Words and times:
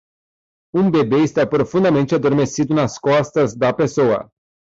Um 0.73 0.89
bebê 0.89 1.21
está 1.23 1.45
profundamente 1.45 2.15
adormecido 2.15 2.73
nas 2.73 2.97
costas 2.97 3.53
da 3.55 3.71
pessoa. 3.71 4.31